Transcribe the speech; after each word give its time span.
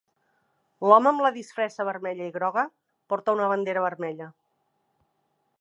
L'home 0.91 1.09
amb 1.11 1.23
la 1.25 1.31
disfressa 1.35 1.85
vermella 1.91 2.31
i 2.31 2.33
groga 2.39 2.65
porta 3.15 3.39
una 3.39 3.53
bandera 3.55 3.85
vermella. 3.89 4.33